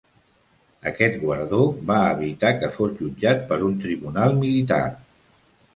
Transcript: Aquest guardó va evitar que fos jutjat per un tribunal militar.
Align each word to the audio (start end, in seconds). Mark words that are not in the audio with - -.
Aquest 0.91 1.19
guardó 1.25 1.59
va 1.91 1.99
evitar 2.15 2.53
que 2.63 2.73
fos 2.79 2.99
jutjat 3.03 3.47
per 3.53 3.61
un 3.69 3.79
tribunal 3.87 4.37
militar. 4.45 4.85